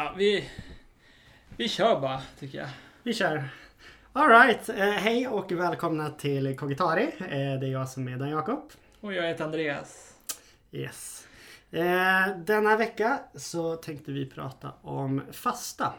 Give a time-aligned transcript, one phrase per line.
[0.00, 0.50] Ja, vi,
[1.56, 2.68] vi kör bara, tycker jag.
[3.02, 3.48] Vi kör.
[4.12, 7.02] Alright, eh, hej och välkomna till Kogitari.
[7.18, 8.70] Eh, det är jag som är Dan Jakob.
[9.00, 10.14] Och jag heter Andreas.
[10.72, 11.26] Yes.
[11.70, 15.92] Eh, denna vecka så tänkte vi prata om fasta.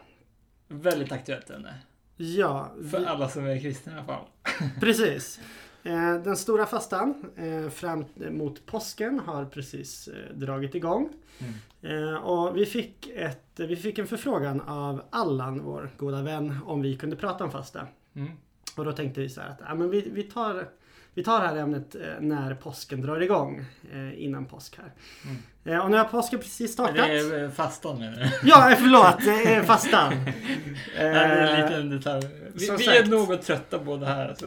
[0.68, 1.74] Väldigt aktuellt ämne.
[2.16, 4.24] Ja, För vi, alla som är kristna i alla fall.
[4.80, 5.40] precis.
[5.84, 11.08] Eh, den stora fastan eh, fram mot påsken har precis eh, dragit igång.
[11.38, 12.22] Mm.
[12.22, 16.96] Och vi fick, ett, vi fick en förfrågan av Allan, vår goda vän, om vi
[16.96, 17.86] kunde prata om fasta.
[18.14, 18.30] Mm.
[18.76, 20.68] Och då tänkte vi så här att ja, men vi, vi, tar,
[21.14, 23.64] vi tar det här ämnet när påsken drar igång.
[24.14, 24.92] Innan påsk här.
[25.64, 25.80] Mm.
[25.80, 26.96] Och nu har påsken precis startat.
[26.96, 28.06] Det är fastan du?
[28.48, 29.24] Ja, förlåt.
[29.24, 30.12] Det fastan.
[30.24, 30.34] Nej,
[30.96, 32.26] det är en liten detalj.
[32.54, 34.34] Vi, vi är något trötta båda här.
[34.38, 34.46] Så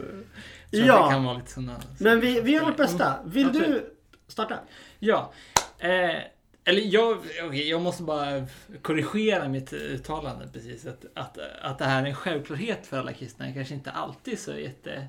[0.70, 1.06] Ja.
[1.06, 1.80] Det kan vara lite sådana.
[1.98, 3.14] men vi, vi gör vårt bästa.
[3.24, 3.68] Vill Absolut.
[3.68, 3.94] du
[4.26, 4.58] starta?
[4.98, 5.32] Ja.
[5.78, 6.20] Eh,
[6.64, 8.46] eller jag, okej, jag måste bara
[8.82, 10.86] korrigera mitt uttalande precis.
[10.86, 13.52] Att, att, att det här är en självklarhet för alla kristna.
[13.52, 15.06] Kanske inte alltid så jätte...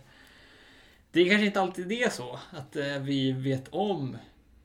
[1.12, 4.18] Det är kanske inte alltid det så att eh, vi vet om.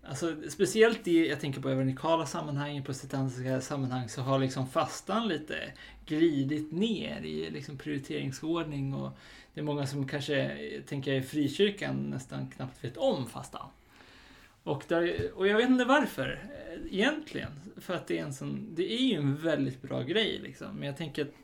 [0.04, 5.28] Alltså, speciellt i, jag tänker på evangelikala sammanhang, i protestantiska sammanhang, så har liksom fastan
[5.28, 5.72] lite
[6.06, 9.18] glidit ner i liksom prioriteringsordning och
[9.54, 13.66] det är många som kanske, tänker jag, i frikyrkan nästan knappt vet om fastan.
[14.62, 17.50] Och, där, och jag vet inte varför eh, egentligen.
[17.76, 20.76] För att det är en sån, det är ju en väldigt bra grej liksom.
[20.76, 21.34] Men jag tänker att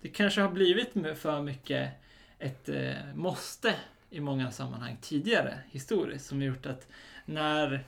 [0.00, 1.90] det kanske har blivit för mycket
[2.38, 3.74] ett eh, måste
[4.10, 6.26] i många sammanhang tidigare historiskt.
[6.26, 6.88] Som har gjort att
[7.24, 7.84] när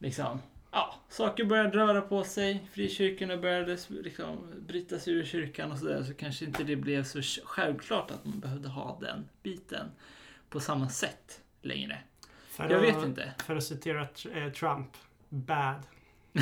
[0.00, 5.78] liksom, ja, saker började röra på sig, frikyrkorna började liksom bryta sig ur kyrkan och
[5.78, 6.02] sådär.
[6.02, 9.86] Så kanske inte det blev så självklart att man behövde ha den biten
[10.48, 11.98] på samma sätt längre.
[12.48, 13.32] För Jag att, vet inte.
[13.46, 14.88] För att citera eh, Trump.
[15.28, 15.82] Bad.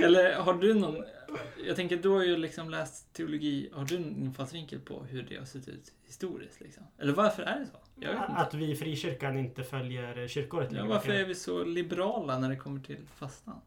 [0.00, 1.04] Eller har du någon...
[1.66, 3.70] Jag tänker, du har ju liksom läst teologi.
[3.72, 6.60] Har du en infallsvinkel på hur det har sett ut historiskt?
[6.60, 6.82] Liksom?
[6.98, 7.78] Eller varför är det så?
[8.28, 12.56] Att vi i frikyrkan inte följer kyrkåret Ja, varför är vi så liberala när det
[12.56, 13.60] kommer till fastan?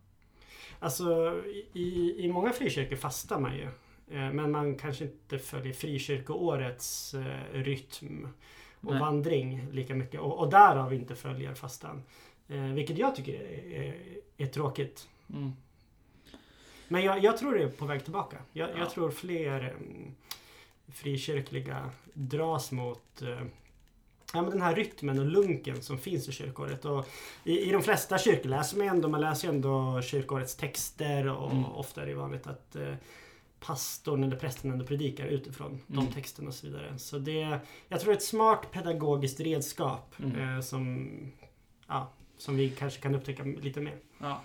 [0.80, 1.42] Alltså
[1.74, 3.64] i, i många frikyrkor fastar man ju.
[4.12, 8.28] Eh, Men man kanske inte följer frikyrkoårets eh, rytm
[8.82, 9.00] och Nej.
[9.00, 10.22] vandring lika mycket.
[10.22, 12.04] Och, och därav inte följer fastan.
[12.48, 13.96] Eh, vilket jag tycker är, är,
[14.38, 15.08] är tråkigt.
[15.30, 15.52] Mm.
[16.92, 18.38] Men jag, jag tror det är på väg tillbaka.
[18.54, 18.74] Jag, Ja.
[18.78, 20.12] jag tror fler mm,
[20.88, 23.42] frikyrkliga dras mot eh,
[24.34, 26.86] Ja, men den här rytmen och lunken som finns i kyrkåret.
[26.86, 27.08] Och
[27.44, 31.66] i, I de flesta kyrkor läser man ändå, man läser ändå kyrkårets texter och Mm.
[31.66, 32.94] ofta är det vanligt att eh,
[33.60, 36.12] pastorn eller prästen ändå predikar utifrån de Mm.
[36.14, 36.98] texterna och så vidare.
[36.98, 40.56] Så det, jag tror det är ett smart pedagogiskt redskap Mm.
[40.56, 41.10] eh, som,
[41.88, 43.96] ja, som vi kanske kan upptäcka lite mer.
[44.18, 44.42] Ja.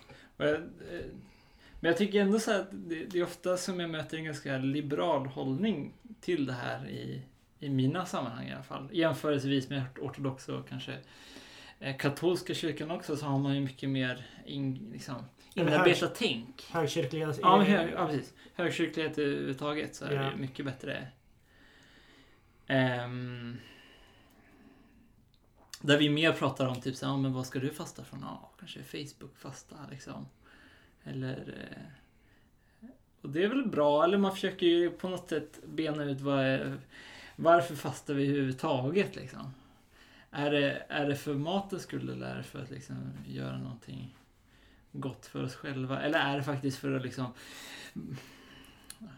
[1.86, 4.58] Men jag tycker ändå så att det, det är ofta som jag möter en ganska
[4.58, 7.22] liberal hållning till det här i,
[7.58, 8.88] i mina sammanhang i alla fall.
[8.92, 10.98] Jämförelsevis med ortodoxa och kanske
[11.80, 15.14] eh, katolska kyrkan också så har man ju mycket mer in, liksom,
[15.54, 16.66] inarbetat tänk.
[16.70, 17.34] Högkyrkliga...
[17.42, 18.34] Ja, hög, ja, precis.
[18.54, 20.22] Högkyrklighet överhuvudtaget så är Ja.
[20.22, 21.08] det mycket bättre.
[22.66, 23.56] Ehm,
[25.80, 28.20] där vi mer pratar om typ så här, men vad ska du fasta från?
[28.22, 30.26] Ja, kanske Facebook-fasta liksom.
[31.06, 31.68] Eller...
[32.82, 32.88] eh,
[33.22, 36.38] Och det är väl bra, eller man försöker ju på något sätt bena ut vad
[36.44, 36.78] är,
[37.36, 39.54] varför fastar vi överhuvudtaget liksom.
[40.30, 42.96] Är det, är det för matens skull eller är det för att liksom
[43.26, 44.16] göra någonting
[44.92, 46.02] gott för oss själva?
[46.02, 47.32] Eller är det faktiskt för att liksom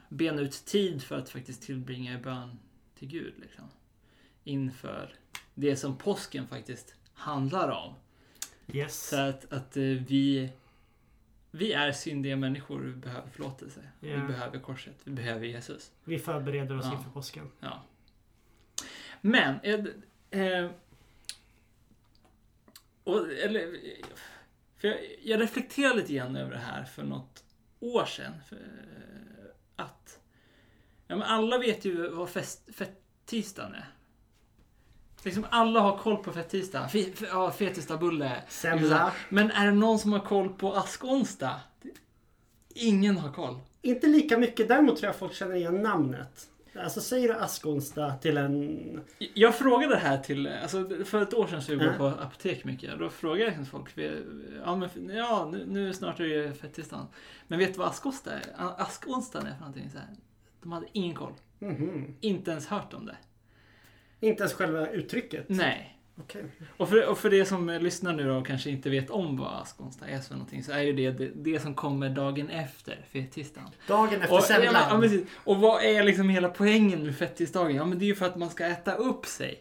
[0.09, 2.59] bena ut tid för att faktiskt tillbringa i bön
[2.99, 3.65] till Gud liksom.
[4.45, 5.15] Inför
[5.55, 7.95] det som påsken faktiskt handlar om.
[8.73, 9.09] Yes.
[9.09, 10.53] Så att, att eh, vi,
[11.51, 13.81] vi är syndiga människor, vi behöver förlåtelse.
[14.01, 14.09] Ja.
[14.17, 15.93] Vi behöver korset, vi behöver Jesus.
[16.05, 16.93] Vi förbereder oss Ja.
[16.97, 17.51] inför påsken.
[17.61, 17.83] Ja.
[19.21, 19.85] Men, eh,
[20.43, 20.71] eh,
[23.05, 23.77] och, eller,
[24.77, 27.45] för jag, jag reflekterade lite grann över det här för något
[27.81, 28.33] år sedan.
[28.49, 30.21] För, eh, att
[31.07, 33.89] ja, men alla vet ju vad fest, fettisdagen är.
[35.23, 36.89] Liksom alla har koll på fettisdagen.
[36.95, 38.43] F, ja, fettisdagsbulle.
[38.49, 39.13] Semla.
[39.29, 41.61] Men är det någon som har koll på askonsdag?
[42.75, 43.59] Ingen har koll.
[43.83, 44.69] Inte lika mycket.
[44.69, 46.49] Däremot tror jag folk känner igen namnet.
[46.83, 49.01] Alltså säger du askonsdag till en...
[49.35, 51.95] Jag frågade det här till, alltså för ett år sedan så jag går Ja.
[51.99, 52.99] på apotek mycket.
[52.99, 53.91] Då frågade jag liksom folk,
[54.65, 57.07] ja, men, ja nu, nu snart är det fettisdagen.
[57.49, 58.43] Men vet du vad askonsdag är?
[58.83, 60.09] Askonsdagen är för någonting så här.
[60.63, 61.33] De hade ingen koll.
[61.59, 62.15] Mhm.
[62.21, 63.17] Inte ens hört om det.
[64.21, 65.45] Inte ens själva uttrycket.
[65.49, 65.95] Nej.
[66.21, 66.45] Okej.
[66.77, 69.63] Och för, och för det som lyssnar nu då och kanske inte vet om vad
[69.63, 73.71] askonsdag är för någonting så är ju det det, det som kommer dagen efter fettisdagen.
[73.89, 75.01] Dagen efter Och, ja, men, semlan.
[75.01, 75.27] precis.
[75.45, 77.77] och vad är liksom hela poängen med fettisdagen?
[77.77, 79.59] Ja men det är ju för att man ska äta upp sig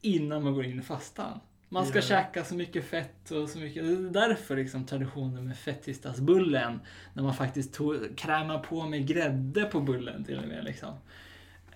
[0.00, 1.40] innan man går in i fastan.
[1.68, 2.02] Man ska Ja.
[2.02, 3.82] käka så mycket fett och så mycket.
[3.84, 6.80] Det är därför liksom traditionen med fettisdagsbullen,
[7.12, 10.94] när man faktiskt tog, krämar på med grädde på bullen till och med, liksom,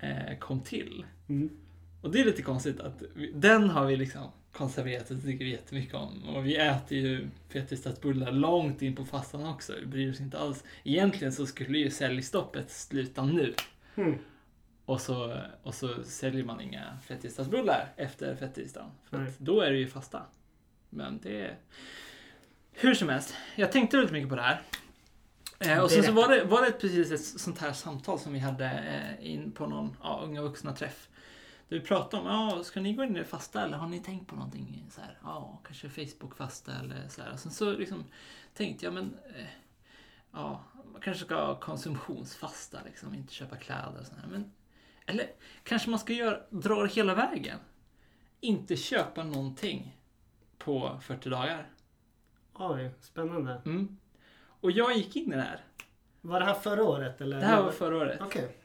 [0.00, 1.04] eh, kom till.
[1.28, 1.50] Mm.
[2.00, 5.50] Och det är lite konstigt att vi, den har vi liksom konserverat och tycker vi
[5.50, 6.22] jättemycket om.
[6.28, 9.72] Och vi äter ju fettisdagsbullar långt in på fastan också.
[9.80, 10.64] Vi bryr oss inte alls.
[10.84, 13.54] Egentligen så skulle ju säljstoppet sluta nu.
[13.94, 14.18] Mm.
[14.84, 18.90] Och så, och så säljer man inga fettisdagsbullar efter fettisdagen.
[19.10, 20.22] För att då är det ju fasta.
[20.90, 21.58] Men det är...
[22.72, 24.62] Hur som helst, jag tänkte väldigt mycket på det här.
[25.58, 28.38] Eh, och sen så var det, var det precis ett sånt här samtal som vi
[28.38, 31.07] hade eh, in på någon ja, unga vuxna träff.
[31.07, 31.07] Där
[31.68, 34.26] vi pratade om, ja, ska ni gå in i det fasta eller har ni tänkt
[34.26, 35.18] på någonting så här?
[35.22, 37.32] Ja, kanske Facebook-fasta eller så här.
[37.32, 38.04] Och sen så liksom
[38.54, 39.46] tänkte jag, men eh,
[40.32, 44.24] ja, man kanske ska ha konsumtionsfasta liksom, inte köpa kläder och sådär.
[44.30, 44.52] Men
[45.06, 45.26] eller
[45.62, 47.58] kanske man ska göra, dra det hela vägen.
[48.40, 49.96] Inte köpa någonting
[50.58, 51.70] på 40 dagar.
[52.54, 53.62] Oj, spännande.
[53.64, 53.98] Mm.
[54.60, 55.64] Och jag gick in i det här.
[56.20, 57.20] Var det här förra året?
[57.20, 57.40] Eller?
[57.40, 58.20] Det här var förra året.
[58.20, 58.57] Okej.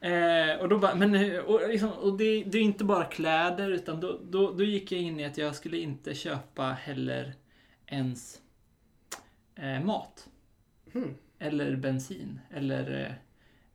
[0.00, 4.00] Eh, och då bara, men och, liksom, och det, det är inte bara kläder utan
[4.00, 7.34] då, då, då gick jag in i att jag skulle inte köpa heller
[7.86, 8.40] ens
[9.54, 10.28] eh, mat.
[10.92, 11.14] Hmm.
[11.38, 12.40] Eller bensin.
[12.50, 13.16] Eller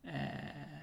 [0.04, 0.80] eh, eh,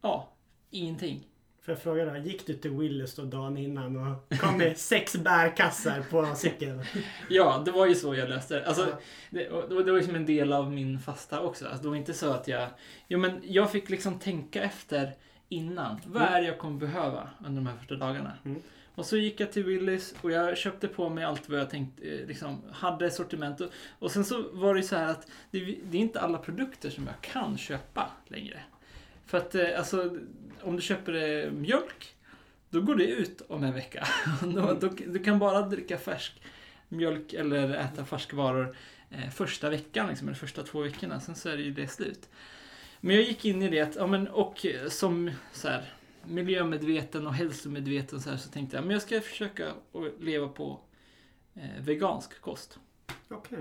[0.00, 0.28] ja,
[0.70, 1.29] ingenting.
[1.62, 5.16] Får jag fråga då, gick du till Willys då dagen innan och kom med sex
[5.16, 6.82] bärkassar på cykeln?
[7.28, 8.64] Ja, det var ju så jag löste.
[8.66, 8.98] Alltså, Ja.
[9.30, 11.66] det, det var det var liksom en del av min fasta också.
[11.66, 12.68] Alltså, det var inte så att jag...
[13.08, 15.12] Jo, men jag fick liksom tänka efter
[15.48, 16.00] innan.
[16.06, 16.34] Vad Mm.
[16.34, 18.32] är det jag kommer behöva under de här första dagarna?
[18.44, 18.62] Mm.
[18.94, 22.02] Och så gick jag till Willys och jag köpte på mig allt vad jag tänkte,
[22.08, 23.60] eh, liksom, hade sortiment.
[23.60, 23.68] Och,
[23.98, 26.90] och sen så var det ju så här att det, det är inte alla produkter
[26.90, 28.60] som jag kan köpa längre.
[29.30, 30.16] För att eh, alltså,
[30.62, 32.16] om du köper eh, mjölk,
[32.70, 34.06] då går det ut om en vecka.
[34.42, 36.42] då, då, du kan bara dricka färsk
[36.88, 38.76] mjölk eller äta färskvaror
[39.10, 41.20] eh, första veckan, liksom, eller första två veckorna.
[41.20, 42.28] Sen så är det ju det slut.
[43.00, 45.92] Men jag gick in i det, att, ja, men, och eh, som så här,
[46.24, 50.80] miljömedveten och hälsomedveten så, här, så tänkte jag men jag ska försöka att leva på
[51.54, 52.78] eh, vegansk kost.
[53.28, 53.58] Okej.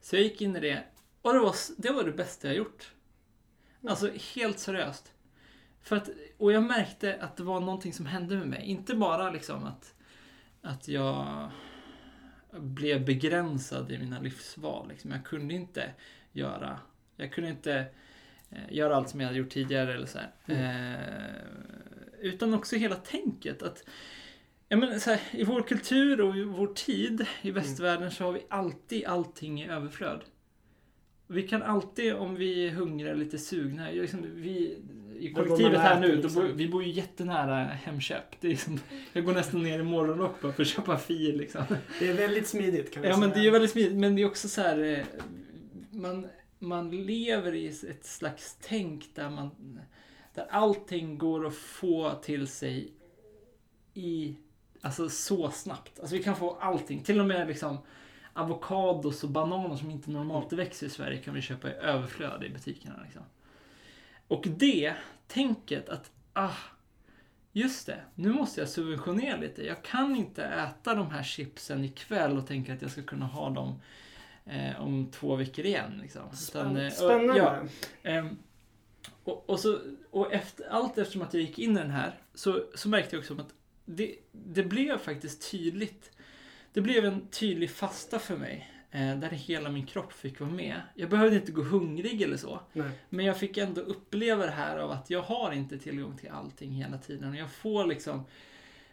[0.00, 0.84] Så jag gick in i det
[1.22, 2.92] och det var, det var det bästa jag gjort.
[3.86, 5.12] Alltså helt seriöst.
[5.82, 8.62] För att, och jag märkte att det var någonting som hände med mig.
[8.64, 9.94] Inte bara liksom att,
[10.62, 11.50] att jag
[12.52, 14.88] blev begränsad i mina livsval.
[14.88, 15.10] Liksom.
[15.10, 15.92] Jag kunde inte
[16.32, 16.78] göra,
[17.16, 17.84] jag kunde inte
[18.50, 20.30] eh, göra allt som jag hade gjort tidigare eller så här.
[20.46, 23.84] Eh, utan också hela tänket att
[24.72, 28.32] Ja, men så här, I vår kultur och i vår tid i västvärlden så har
[28.32, 30.20] vi alltid allting i överflöd.
[31.30, 34.78] Vi kan alltid, om vi är hungriga eller lite sugna, liksom, vi,
[35.18, 36.42] i kollektivet här äter, nu, liksom.
[36.42, 38.40] bor, vi bor ju jättenära Hemköp.
[38.40, 38.80] Det är liksom,
[39.12, 41.38] jag går nästan ner i morgonrock bara för att köpa fil.
[41.38, 41.62] Liksom.
[41.98, 43.26] Det är väldigt smidigt kan vi Ja, säga.
[43.26, 45.04] men det är väldigt smidigt, men det är också så här, eh,
[45.90, 46.26] man,
[46.58, 49.80] man lever i ett slags tänk där man,
[50.34, 52.92] där allting går att få till sig
[53.94, 54.36] i,
[54.80, 56.00] alltså så snabbt.
[56.00, 57.78] Alltså vi kan få allting, till och med liksom
[58.32, 62.48] avokados och bananer som inte normalt växer i Sverige kan vi köpa i överflöd i
[62.50, 63.00] butikerna.
[63.04, 63.22] Liksom.
[64.28, 64.94] Och det
[65.26, 66.54] tänket att, ah,
[67.52, 69.66] just det, nu måste jag subventionera lite.
[69.66, 73.50] Jag kan inte äta de här chipsen ikväll och tänka att jag ska kunna ha
[73.50, 73.80] dem
[74.46, 75.98] eh, om två veckor igen.
[76.02, 76.22] Liksom.
[76.48, 77.36] Utan, eh, och- Spännande.
[77.38, 77.58] ja,
[78.02, 78.36] Ehm,
[79.24, 79.78] och, och, så,
[80.10, 83.20] och efter, allt eftersom att jag gick in i den här så, så märkte jag
[83.20, 86.10] också att det, det blev faktiskt tydligt.
[86.72, 88.70] Det blev en tydlig fasta för mig.
[88.90, 90.80] Eh, där hela min kropp fick vara med.
[90.94, 92.60] Jag behövde inte gå hungrig eller så.
[92.72, 92.90] Nej.
[93.08, 96.70] Men jag fick ändå uppleva det här av att jag har inte tillgång till allting
[96.70, 97.30] hela tiden.
[97.30, 98.24] Och jag får liksom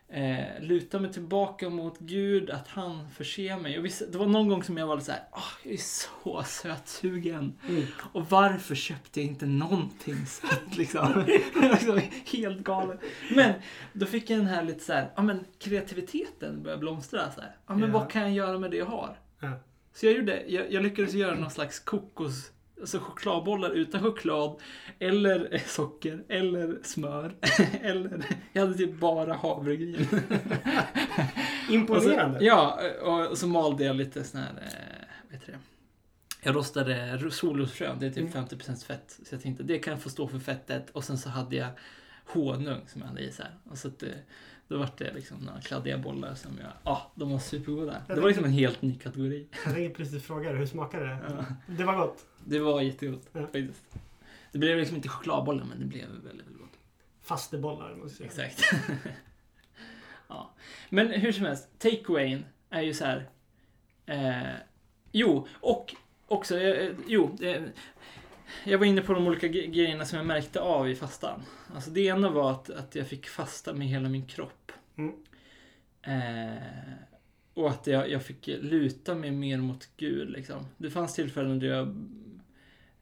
[0.10, 3.78] eh, luta mig tillbaka mot Gud, att han förser mig.
[3.80, 5.78] Och vissa, det var någon gång som jag var lite så här, "Åh, jag är
[5.78, 7.54] så sötsugen.
[7.70, 7.84] Mm.
[8.14, 11.24] Och varför köpte jag inte någonting sött liksom?
[11.72, 12.02] liksom
[12.34, 12.98] helt galen.
[13.36, 13.54] Men
[13.94, 17.56] då fick jag den här lite så här, ja men kreativiteten började blomstra så här.
[17.68, 18.00] Ja men Ja.
[18.00, 19.18] vad kan jag göra med det jag har?
[19.40, 19.52] Ja.
[19.94, 24.62] Så jag gjorde, jag, jag lyckades göra någon slags kokos, alltså chokladbollar utan choklad,
[25.00, 27.36] eller socker, eller smör,
[27.82, 30.08] eller jag hade typ bara havregryn.
[31.70, 32.40] Imponerande.
[32.40, 32.80] Så, ja,
[33.30, 35.60] och så malde jag lite sån här, eh, vad heter det?
[36.44, 38.46] Jag rostade solrosfrön, det är typ Mm.
[38.46, 39.20] 50% fett.
[39.26, 40.90] Så jag tänkte det kan få stå för fettet.
[40.90, 41.68] Och sen så hade jag
[42.28, 43.52] honung som jag hade i så här.
[43.70, 44.14] Och så att det,
[44.68, 48.02] då var det liksom några kladdiga bollar som jag, ja, ah, de var supergoda.
[48.08, 49.48] Det var liksom en helt ny kategori.
[49.66, 51.18] Jag tänkte precis fråga dig, hur smakade det?
[51.30, 51.46] Ja.
[51.68, 52.26] Det var gott.
[52.46, 53.42] Det var jättegott Ja.
[53.42, 53.84] faktiskt.
[54.52, 56.78] Det blev liksom inte chokladbollar men det blev väldigt, väldigt gott.
[57.22, 58.48] Fastebollar måste jag säga.
[58.48, 58.74] Exakt.
[60.28, 60.52] ja.
[60.90, 63.30] Men hur som helst, takeawayen är ju så här.
[64.06, 64.56] Eh,
[65.12, 65.96] jo, och
[66.28, 67.38] också, eh, jo.
[67.42, 67.64] Eh,
[68.64, 71.42] jag var inne på de olika grejerna som jag märkte av i fastan.
[71.76, 74.72] Alltså det ena var att, att jag fick fasta med hela min kropp.
[74.98, 75.14] Mm.
[76.02, 76.58] Eh,
[77.54, 80.66] och att jag, jag fick luta mig mer mot Gud liksom.
[80.78, 81.96] Det fanns tillfällen då jag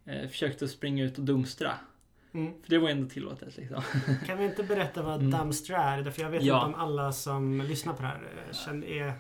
[0.06, 1.72] eh, försökte springa ut och dumstra.
[2.34, 2.54] Mm.
[2.64, 3.82] För det var ändå tillåtet liksom.
[4.26, 5.32] Kan vi inte berätta vad Mm.
[5.32, 6.02] dumpster är?
[6.02, 6.56] Därför jag vet Ja.
[6.56, 9.14] inte om alla som lyssnar på det här eh, känner, är,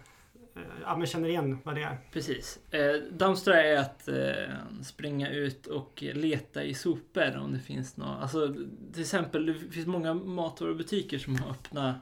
[0.81, 1.97] ja, men känner igen vad det är.
[2.11, 2.59] Precis.
[2.71, 8.21] Eh, dumpstra är att eh, springa ut och leta i sopor om det finns något.
[8.21, 8.55] Alltså
[8.93, 12.01] till exempel, det finns många matvarubutiker som har öppna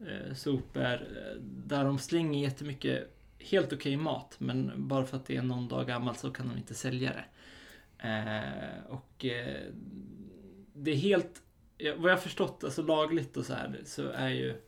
[0.00, 5.36] eh, sopor eh, där de slänger jättemycket helt okej mat men bara för att det
[5.36, 7.24] är någon dag gammalt så kan de inte sälja det.
[8.08, 9.62] Eh, och eh,
[10.74, 11.42] det är helt,
[11.96, 14.62] vad jag förstått, alltså lagligt och så här så är ju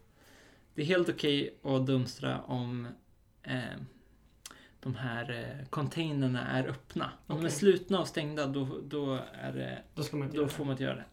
[0.74, 2.88] det är helt okej att dumstra om
[3.48, 3.78] eh,
[4.80, 7.10] de här eh, containrarna är öppna.
[7.26, 10.02] Om de är slutna och stängda då, då, är det, Då
[10.32, 11.04] då får man inte göra det.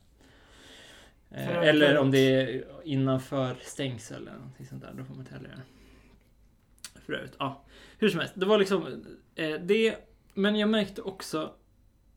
[1.32, 5.34] Eh, eller om det är innanför stängsel eller någonting sånt där, då får man inte
[5.34, 7.00] heller göra det.
[7.06, 7.64] För övrigt, ja.
[7.98, 9.96] Hur som helst, det var liksom eh, det.
[10.34, 11.54] Men jag märkte också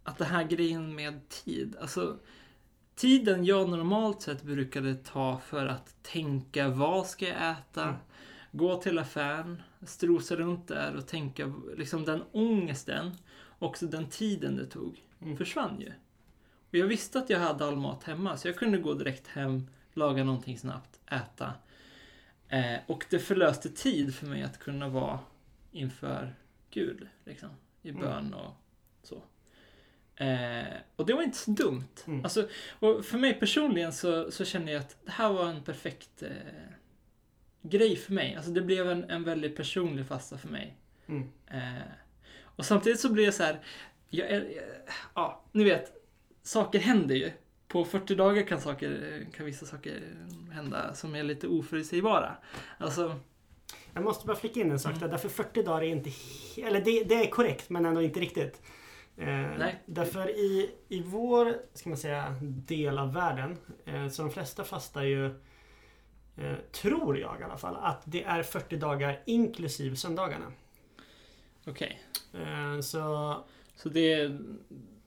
[0.05, 2.19] att det här grejen med tid, alltså
[2.95, 7.95] tiden jag normalt sett brukade ta för att tänka vad ska jag äta, Mm.
[8.53, 13.11] gå till affären, strosa runt där och tänka, liksom den ångesten,
[13.59, 15.37] också den tiden det tog, Mm.
[15.37, 15.93] försvann ju.
[16.71, 19.67] Och jag visste att jag hade all mat hemma, så jag kunde gå direkt hem,
[19.95, 21.53] laga någonting snabbt, äta.
[22.49, 25.19] Eh, och det förlöste tid för mig att kunna vara
[25.73, 26.35] inför
[26.71, 27.49] Gud, liksom,
[27.83, 28.01] i Mm.
[28.03, 28.55] bön och
[29.03, 29.23] så.
[30.25, 31.89] Eh, och det var inte så dumt.
[32.07, 32.25] Mm.
[32.25, 36.23] Alltså, och för mig personligen så, så känner jag att det här var en perfekt
[36.23, 36.31] eh,
[37.63, 38.35] grej för mig.
[38.37, 40.77] Alltså det blev en, en väldigt personlig fasta för mig.
[41.07, 41.29] Mm.
[41.51, 41.83] Eh,
[42.43, 43.61] och samtidigt så blir jag så här,
[44.11, 44.47] jag är,
[45.15, 45.93] ja, ni vet,
[46.43, 47.31] saker händer ju.
[47.69, 50.01] På 40 dagar kan, saker, kan vissa saker
[50.53, 52.37] hända som är lite oförutsägbara.
[52.79, 53.17] Alltså,
[53.95, 55.01] Jag måste bara flika in en sak Mm.
[55.01, 55.09] där.
[55.09, 56.11] Därför 40 dagar är inte...
[56.63, 58.63] Eller det, det är korrekt men ändå inte riktigt.
[59.17, 59.27] Eh,
[59.59, 59.83] Nej.
[59.87, 63.57] Därför i, i vår, ska man säga, del av världen.
[63.85, 65.35] Eh, så de flesta fastar ju,
[66.73, 70.53] tror jag i alla fall, att det är 40 dagar inklusive söndagarna.
[71.67, 72.01] okej.
[72.35, 73.35] Eh, så
[73.75, 74.33] Så det,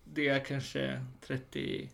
[0.04, 1.88] det är kanske 35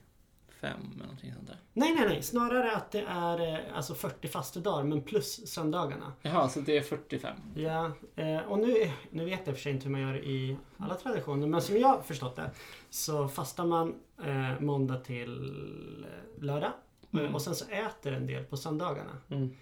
[0.95, 1.57] eller någonting sånt där.
[1.73, 2.23] nej, nej, nej.
[2.23, 6.13] Snarare att det är eh, alltså 40 fastedagar men plus söndagarna.
[6.21, 7.37] Jaha, så det är 45.
[7.55, 10.95] Ja, eh, och nu, nu vet jag för sig inte hur man gör i alla
[10.95, 12.51] traditioner, men som jag förstått det
[12.89, 16.05] så fastar man eh, måndag till
[16.37, 16.71] eh, lördag
[17.13, 17.35] Mm.
[17.35, 19.17] och sen så äter en del på söndagarna.
[19.29, 19.53] Mm.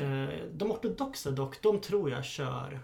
[0.00, 2.80] Eh, de ortodoxa dock, de tror jag kör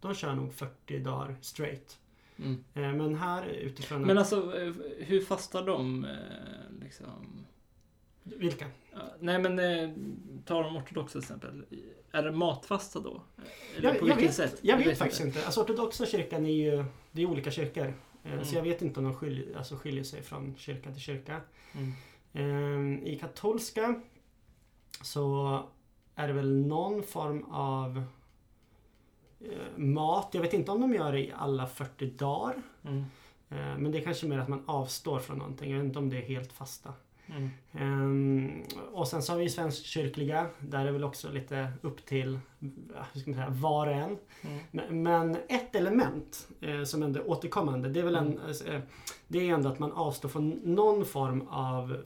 [0.00, 1.98] de kör nog 40 dagar straight.
[2.38, 2.64] Mm.
[2.74, 4.02] Eh, men här utifrån...
[4.02, 6.06] Men alltså, eh, hur fastar de?
[6.80, 7.44] Liksom?
[8.22, 8.66] Vilka?
[9.18, 9.56] Nej men,
[10.44, 11.64] ta de ortodoxa till exempel.
[12.10, 13.22] Är det matfasta då?
[13.76, 14.58] Eller Jag, på jag, vilket vet, sätt?
[14.62, 15.44] jag vet faktiskt inte.
[15.44, 17.86] Alltså ortodoxa kyrkan är ju det är olika kyrkor.
[17.86, 18.44] Eh, Mm.
[18.44, 21.40] Så jag vet inte om de skiljer, alltså skiljer sig från kyrka till kyrka.
[22.34, 22.74] Mm.
[22.74, 24.00] Ehm, I katolska
[25.02, 25.62] så
[26.14, 28.02] är det väl någon form av
[29.40, 30.28] eh, mat.
[30.32, 32.62] Jag vet inte om de gör det i alla 40 dagar.
[32.84, 33.04] Mm.
[33.48, 35.70] Eh, men det är kanske mer att man avstår från någonting.
[35.70, 36.92] Jag vet inte om det är helt fasta.
[37.26, 37.50] Mm.
[37.72, 38.62] Ehm,
[38.92, 40.46] och sen så har vi svenskkyrkliga.
[40.58, 42.38] Där är det väl också lite upp till
[43.12, 44.18] hur ska man säga, var och en.
[44.42, 44.58] Mm.
[44.70, 47.88] Men, men ett element eh, som ändå är återkommande.
[47.88, 48.80] Det är väl en, eh,
[49.28, 51.96] det är ändå att man avstår från någon form av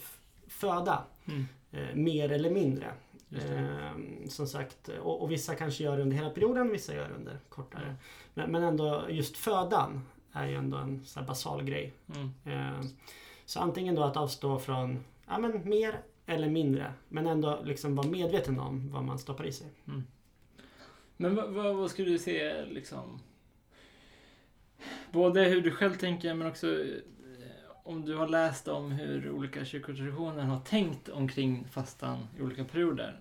[0.59, 1.05] föda.
[1.27, 1.47] Mm.
[1.73, 2.93] Eh, mer eller mindre.
[3.31, 7.15] Ehm, som sagt, och, och vissa kanske gör det under hela perioden, vissa gör det
[7.15, 7.85] under kortare.
[7.85, 7.97] Mm.
[8.35, 11.93] Men, men ändå just födan är ju ändå en så basal grej.
[12.15, 12.31] Mm.
[12.45, 12.83] Ehm,
[13.45, 16.93] så antingen då att avstå från ja, men mer eller mindre.
[17.09, 19.67] Men ändå liksom vara medveten om vad man stoppar i sig.
[21.17, 23.21] Men vad, vad, vad skulle du se liksom?
[25.13, 26.97] Både hur du själv tänker men också eh,
[27.89, 33.21] om du har läst om hur olika kyrkotraditioner har tänkt omkring fastan i olika perioder.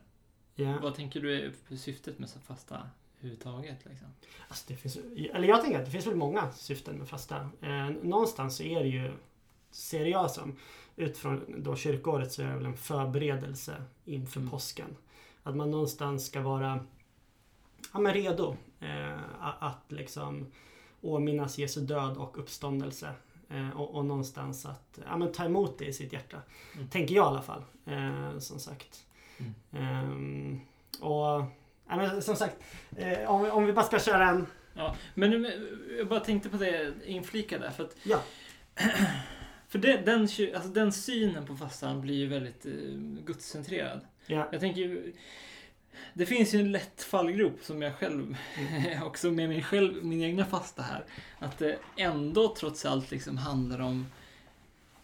[0.56, 0.80] Ja.
[0.82, 3.86] Vad tänker du är syftet med fasta överhuvudtaget?
[3.86, 4.08] Liksom?
[4.48, 4.98] Alltså det finns,
[5.34, 7.50] eller jag tänker att det finns väl många syften med fasta.
[7.62, 9.12] Eh, någonstans så är det ju
[9.72, 10.56] ser jag som.
[10.96, 14.52] Utifrån då kyrkåret så är det väl en förberedelse inför Mm.
[14.52, 14.96] påsken.
[15.44, 16.86] Att man någonstans ska vara
[17.94, 19.20] ja, men redo eh,
[19.60, 20.52] att liksom
[21.02, 23.14] åminnas Jesu död och uppståndelse.
[23.50, 26.38] Eh, och, och någonstans att ja, men ta emot det i sitt hjärta.
[26.76, 26.88] Mm.
[26.90, 27.64] Tänker jag i alla fall.
[27.86, 29.06] Eh, som sagt.
[29.40, 29.54] Mm.
[29.72, 30.60] Ehm,
[31.02, 31.44] och
[31.88, 32.56] ja, men som sagt,
[32.96, 34.46] eh, om, vi- om vi bara ska köra en...
[34.74, 37.70] Ja, men nu- jag bara tänkte på det inflika där.
[37.70, 38.20] För, att, Ja.
[39.68, 42.72] för det, den, alltså den synen på fastan blir ju väldigt eh,
[43.26, 44.02] gudscentrerad.
[44.26, 45.14] Ja, Jag tänker ju,
[46.14, 48.38] det finns ju en lätt fallgrop som jag själv,
[49.04, 51.06] också med min, själv, min egna fasta här.
[51.40, 54.06] Att det ändå trots allt liksom handlar om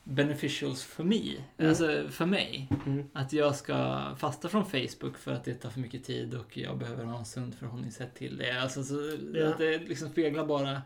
[0.03, 1.45] beneficials för mig.
[1.57, 1.69] Mm.
[1.69, 2.67] Alltså för mig.
[2.85, 6.57] mm, Att jag ska fasta från Facebook för att det tar för mycket tid och
[6.57, 8.61] jag behöver ha en sund förhållningssätt till det.
[8.61, 9.47] Alltså så, Ja.
[9.49, 10.81] att det liksom speglar bara,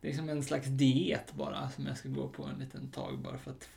[0.00, 3.18] det är som en slags diet bara som jag ska gå på en liten tag
[3.18, 3.68] bara för att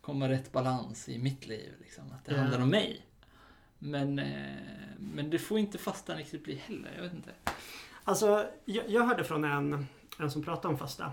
[0.00, 1.72] komma rätt balans i mitt liv.
[1.80, 2.04] Liksom.
[2.12, 2.40] Att det Ja.
[2.40, 3.02] handlar om mig.
[3.86, 4.56] Men, eh,
[4.98, 7.30] men det får inte fastan riktigt bli heller, jag vet inte.
[8.04, 9.86] Alltså, jag, jag hörde från en,
[10.18, 11.12] en som pratade om fasta.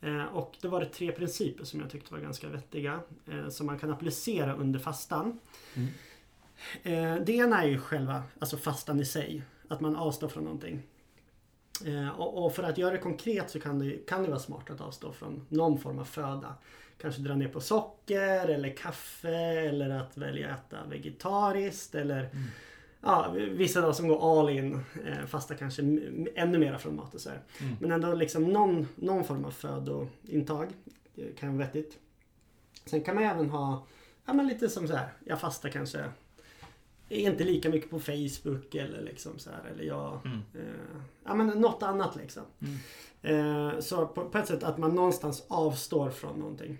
[0.00, 3.00] Eh, och då var det tre principer som jag tyckte var ganska vettiga.
[3.26, 5.40] Eh, som man kan applicera under fastan.
[5.74, 5.88] Mm.
[6.82, 9.42] Eh, det ena är ju själva alltså fastan i sig.
[9.68, 10.82] Att man avstår från någonting.
[11.84, 14.80] Eh, och, för att göra det konkret så kan det, kan det vara smart att
[14.80, 16.54] avstå från någon form av föda.
[17.00, 22.44] Kanske dra ner på socker eller kaffe eller att välja att äta vegetariskt eller Mm.
[23.00, 25.82] Ja, vissa då som går all in eh, fasta kanske
[26.34, 27.30] ännu mera från mat och så.
[27.30, 27.76] Mm.
[27.80, 30.68] Men ändå liksom någon, någon form av födointag
[31.16, 31.98] eh, kan vara vettigt.
[32.84, 33.86] Sen kan man även ha
[34.26, 35.08] ja, men lite som så här.
[35.24, 36.04] Jag fastar kanske
[37.08, 39.70] är inte lika mycket på Facebook eller liksom så här.
[39.72, 40.38] Eller jag, Mm.
[40.54, 42.42] eh, ja men något annat liksom.
[42.60, 42.76] Mm.
[43.22, 46.78] Eh, så på, på ett sätt att man någonstans avstår från någonting.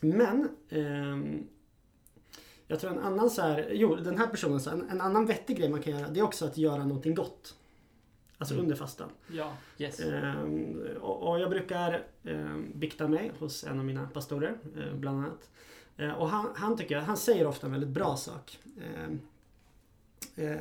[0.00, 1.46] Men ehm,
[2.66, 5.56] jag tror en annan så här, jo den här personen, så en, en annan vettig
[5.58, 7.54] grej man kan göra det är också att göra någonting gott.
[8.38, 8.64] Alltså Mm.
[8.64, 9.08] under fastan.
[9.32, 10.00] Ja, yes.
[10.00, 15.18] Ehm, och, och jag brukar um, bikta mig hos en av mina pastorer, eh, bland
[15.18, 15.50] annat.
[15.96, 18.58] Eh, och han, han tycker, han säger ofta en väldigt bra sak.
[18.80, 19.20] Ehm,
[20.36, 20.56] eh,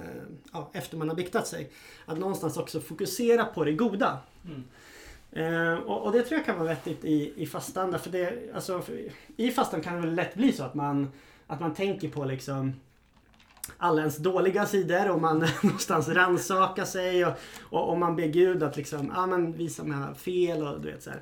[0.53, 1.71] ja, efter man har biktat sig.
[2.05, 4.19] Att någonstans också fokusera på det goda.
[4.45, 4.63] Mm.
[5.31, 7.91] Eh, och, och det tror jag kan vara vettigt i, i fastan.
[7.91, 11.11] Därför det, alltså, för, I fastan kan det väl lätt bli så att man,
[11.47, 12.73] att man tänker på liksom
[13.77, 17.33] alla ens dåliga sidor och man någonstans rannsakar sig och,
[17.69, 20.91] och, och man ber Gud att liksom, ah, men visa mig här fel och du
[20.91, 21.21] vet så här.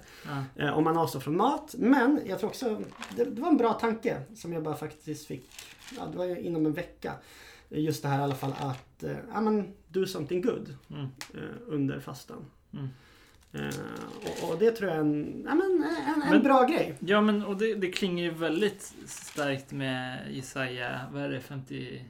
[0.56, 0.63] Ja.
[0.65, 1.75] Eh, om man avstår från mat.
[1.78, 2.82] Men jag tror också,
[3.15, 5.49] det, det var en bra tanke som jag bara faktiskt fick,
[5.97, 7.13] ja, det var ju inom en vecka.
[7.69, 11.04] Just det här i alla fall att, eh, ja men do something good Mm.
[11.34, 12.45] eh, under fastan.
[12.73, 12.88] Mm.
[13.54, 13.75] Eh,
[14.43, 16.95] och, och det tror jag är en, ja, men, en, en Men- bra grej.
[16.99, 22.06] Ja, men och det, det klingar ju väldigt starkt med Jesaja, vad är det, 50...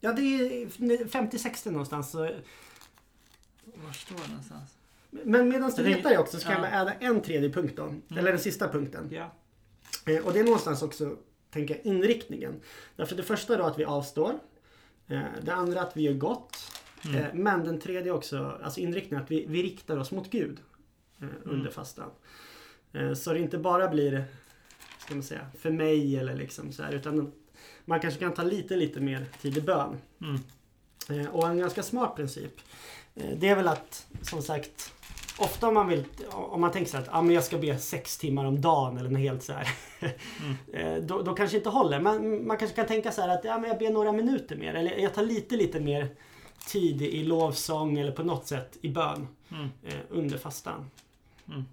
[0.00, 2.10] Ja, det är 50-60 någonstans.
[2.10, 4.70] Så, Var står det någonstans?
[5.10, 6.68] men medan du letar det också så kan ja.
[6.68, 7.94] jag adda en tredje punkt då.
[8.16, 9.08] Eller den sista punkten.
[9.12, 9.32] Ja.
[10.06, 11.16] Eh, och det är någonstans också,
[11.50, 12.60] tänker jag, inriktningen.
[12.96, 14.38] Därför det första då att vi avstår.
[15.08, 16.56] Eh, det andra att vi gör gott.
[17.04, 17.16] Mm.
[17.16, 20.58] Eh, men den tredje också, alltså inriktningen att vi, vi riktar oss mot Gud.
[21.42, 21.72] Under Mm.
[21.72, 22.10] fastan.
[23.16, 24.24] Så det inte bara blir,
[24.98, 26.92] ska man säga, för mig eller liksom så här.
[26.92, 27.32] Utan
[27.88, 29.96] man kanske kan ta lite, lite mer tid i bön.
[30.20, 30.40] Mm.
[31.20, 32.52] Eh, Och en ganska smart princip.
[33.14, 34.92] eh, Det är väl att, som sagt,
[35.38, 38.18] ofta om man vill, om man tänker så att ah, men jag ska be sex
[38.18, 39.68] timmar om dagen eller något helt så här.
[40.72, 42.00] eh, då, då kanske inte håller.
[42.00, 44.74] Man, man kanske kan tänka så här att ja, men jag ber några minuter mer.
[44.74, 46.08] Eller jag tar lite, lite mer
[46.66, 49.68] tid i lovsång eller på något sätt i bön Mm.
[49.84, 50.90] eh, under fastan.
[51.48, 51.64] Mm.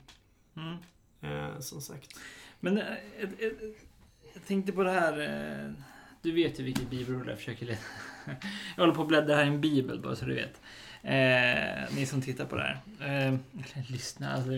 [1.21, 2.19] Eh, som sagt.
[2.59, 2.85] Men eh,
[4.33, 5.75] jag tänkte på det här.
[6.23, 7.81] Eh, Du vet ju vilket bibelord jag försöker leta.
[8.75, 10.61] Jag håller på att bläddra här i en bibel bara så du vet.
[11.03, 12.79] Eh, ni som tittar på det här.
[12.99, 14.33] Eh, eller lyssna.
[14.33, 14.51] Alltså,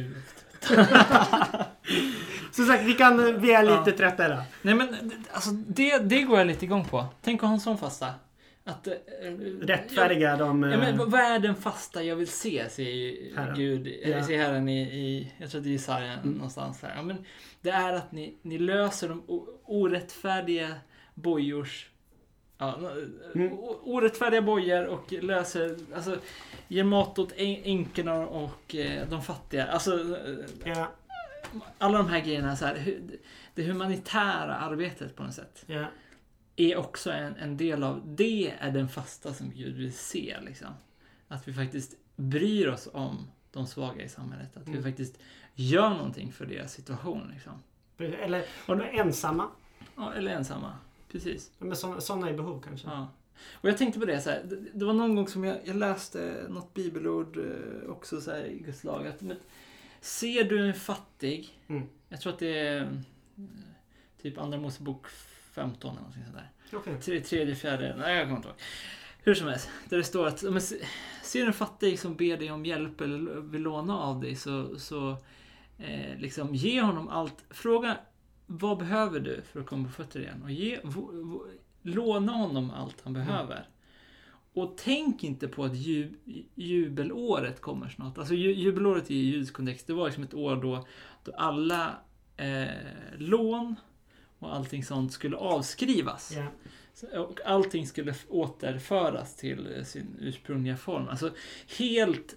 [2.51, 3.97] Som sagt, vi, kan, vi är lite Ja.
[3.97, 4.41] trötta idag.
[4.61, 7.05] nej men alltså, det, det går jag lite igång på.
[7.21, 8.13] Tänk att ha en sån fasta.
[8.63, 8.93] Att, eh,
[9.61, 10.63] Rättfärdiga de...
[10.63, 13.55] Ja, eh, men vad- vad är den fasta jag vill se, säger Herren.
[13.55, 13.87] Gud.
[13.87, 14.09] Ja.
[14.09, 14.23] Ja.
[14.23, 16.31] Säger Herren i, i, jag tror att det är Jesaja Mm.
[16.31, 16.93] någonstans här.
[16.95, 17.25] Ja, men
[17.61, 19.23] det är att ni, ni löser de
[19.65, 20.71] orättfärdiga
[21.15, 21.89] bojors
[22.57, 22.79] Ja,
[23.35, 23.53] Mm.
[23.83, 26.17] orättfärdiga bojor och löser, alltså
[26.67, 29.65] ger mat åt än- änkorna och eh, de fattiga.
[29.67, 30.17] Alltså
[30.63, 30.91] ja,
[31.77, 32.99] alla de här grejerna, så här,
[33.55, 35.85] det humanitära arbetet på något sätt ja,
[36.55, 40.37] är också en, en del av, det är den fasta som Gud vill se.
[40.41, 40.69] Liksom.
[41.27, 44.57] Att vi faktiskt bryr oss om de svaga i samhället.
[44.57, 44.83] Att vi Mm.
[44.83, 45.17] faktiskt
[45.55, 47.31] gör någonting för deras situation.
[47.33, 47.63] Liksom.
[47.97, 49.47] Eller Och- ensamma.
[49.95, 50.77] Ja, eller ensamma.
[51.11, 51.51] Precis.
[51.57, 52.87] Men så, sådana i behov kanske.
[52.87, 53.07] Ja.
[53.53, 55.75] Och jag tänkte på det så här, det, det var någon gång som jag, jag
[55.75, 59.07] läste något bibelord eh, också så här i Guds lag.
[59.07, 59.37] Att, men,
[60.01, 61.83] ser du en fattig, Mm.
[62.09, 62.87] jag tror att det är eh,
[64.21, 65.07] typ Andra Mosebok
[65.53, 66.77] 15 eller någonting sånt där.
[66.79, 67.01] Okej.
[67.01, 68.57] Tre, tredje, fjärde, nej jag kommer inte ihåg.
[69.23, 70.85] Hur som helst, där det står att men, se-
[71.23, 74.79] ser du en fattig som ber dig om hjälp eller vill låna av dig så,
[74.79, 75.17] så
[75.77, 77.43] eh, liksom ge honom allt.
[77.49, 77.97] Fråga
[78.47, 80.43] vad behöver du för att komma på fötter igen?
[80.43, 80.79] Och ge,
[81.81, 83.69] låna honom allt han behöver.
[84.53, 86.13] Och tänk inte på att ju,
[86.55, 88.17] jubelåret kommer snart.
[88.17, 90.87] Alltså ju, jubelåret i judisk kontext, det var liksom ett år då,
[91.23, 91.95] då alla
[92.37, 92.67] eh,
[93.17, 93.75] lån
[94.39, 96.31] och allting sånt skulle avskrivas.
[96.93, 101.07] Så- Och allting skulle återföras till eh, sin ursprungliga form.
[101.07, 101.31] Alltså
[101.79, 102.35] helt,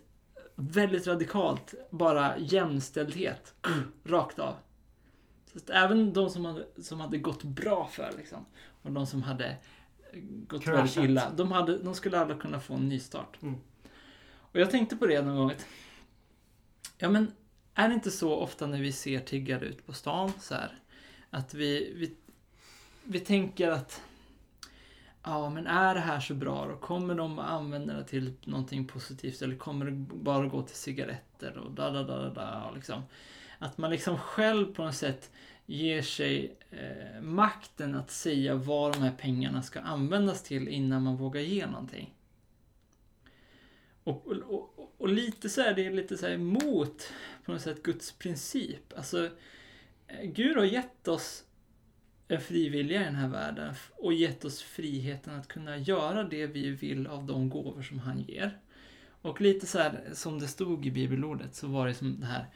[0.54, 3.54] väldigt radikalt, bara jämställdhet.
[4.04, 4.54] Rakt av.
[5.52, 8.46] Så att även de som hade, som hade gått bra för liksom,
[8.82, 11.04] och de som hade eh, gått väldigt Kraschat.
[11.04, 13.42] illa, de, hade, de skulle alla kunna få en nystart.
[13.42, 13.60] Mm.
[14.30, 15.52] Och jag tänkte på det någon gång.
[16.98, 17.32] Ja men,
[17.74, 20.78] är det inte så ofta när vi ser tiggare ut på stan så här,
[21.30, 22.14] att vi, vi,
[23.04, 24.02] vi tänker att
[25.22, 26.76] Ja, men är det här så bra då?
[26.76, 31.58] Kommer de att använda det till någonting positivt eller kommer det bara gå till cigaretter
[31.58, 33.02] och da da da da, da liksom.
[33.58, 35.30] Att man liksom själv på något sätt
[35.66, 41.16] ger sig eh, makten att säga vad de här pengarna ska användas till innan man
[41.16, 42.14] vågar ge någonting.
[44.04, 44.36] Och, och,
[44.78, 47.12] och, och lite så är det lite så här emot
[47.44, 48.92] på något sätt Guds princip.
[48.96, 49.30] Alltså,
[50.06, 51.44] eh, Gud har gett oss
[52.28, 56.70] en frivilliga i den här världen och gett oss friheten att kunna göra det vi
[56.70, 58.58] vill av de gåvor som han ger.
[59.22, 62.46] Och lite så här som det stod i bibelordet så var det som det här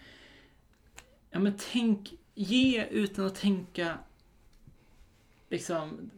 [1.33, 3.99] Ja men tänk, ge utan att tänka
[5.51, 6.11] liksom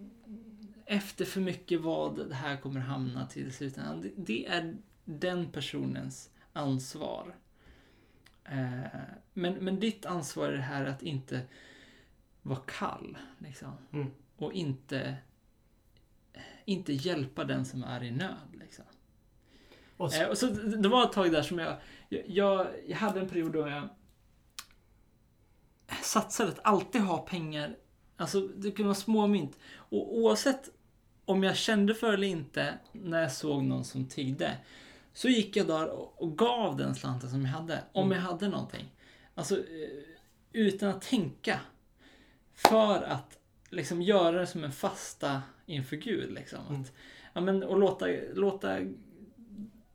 [0.87, 4.01] efter för mycket vad det här kommer hamna till slutändan.
[4.01, 7.35] Det, det är den personens ansvar.
[8.45, 9.01] Eh,
[9.33, 11.43] men, men ditt ansvar är det här att inte
[12.43, 13.19] vara kall.
[13.39, 13.73] Liksom.
[13.93, 14.11] Mm.
[14.37, 15.17] Och inte,
[16.65, 18.49] inte hjälpa den som är i nöd.
[18.61, 18.85] Liksom.
[19.97, 21.77] Och så, Eh, och så, det var ett tag där som jag,
[22.09, 23.89] jag, jag, jag hade en period då jag
[26.15, 27.77] satsade att alltid ha pengar.
[28.17, 29.59] Alltså det kunde vara små mynt.
[29.75, 30.71] Och oavsett
[31.25, 34.57] om jag kände för eller inte när jag såg någon som tiggde.
[35.13, 35.89] Så gick jag där
[36.23, 37.83] och, gav den slanten som jag hade.
[37.93, 38.17] Om Mm.
[38.19, 38.87] jag hade någonting.
[39.35, 39.89] Alltså eh,
[40.53, 41.61] utan att tänka.
[42.55, 43.39] För att
[43.71, 46.33] liksom göra det som en fasta inför Gud.
[46.33, 46.59] Liksom.
[46.69, 46.81] Mm.
[46.81, 46.93] Att,
[47.33, 48.79] ja, men, och låta, låta,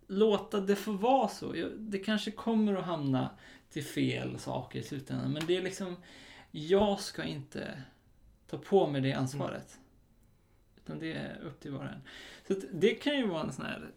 [0.07, 1.55] låta det få vara så.
[1.77, 3.29] Det kanske kommer att hamna
[3.69, 5.31] till fel saker i slutändan.
[5.33, 5.95] Men det är liksom,
[6.51, 7.83] jag ska inte
[8.47, 9.79] ta på mig det ansvaret.
[10.77, 12.01] Utan det är upp till var och en.
[12.47, 13.91] Så det kan ju vara en sån här,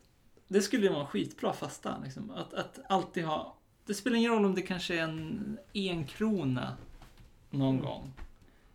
[0.48, 1.98] det skulle ju vara en skitbra fasta.
[2.04, 2.30] Liksom.
[2.30, 3.56] Att, att alltid ha,
[3.86, 6.76] det spelar ingen roll om det kanske är en en krona
[7.50, 7.84] någon Mm.
[7.86, 8.12] gång.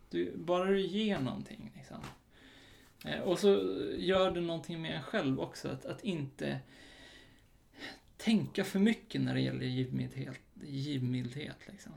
[0.10, 1.72] Du, bara du ger någonting.
[1.76, 1.98] Liksom.
[3.06, 3.48] Eh, och så
[3.98, 5.70] gör du någonting med en själv också.
[5.70, 6.60] Att, att inte
[8.18, 10.40] tänka för mycket när det gäller givmildhet.
[10.64, 11.92] Givmildhet liksom.